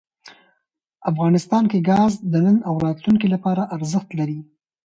افغانستان 1.11 1.63
کې 1.71 1.85
ګاز 1.89 2.13
د 2.31 2.33
نن 2.45 2.57
او 2.69 2.73
راتلونکي 2.85 3.27
لپاره 3.33 3.69
ارزښت 3.75 4.09
لري. 4.19 4.39